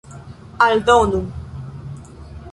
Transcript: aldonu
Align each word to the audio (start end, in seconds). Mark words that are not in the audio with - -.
aldonu 0.65 1.21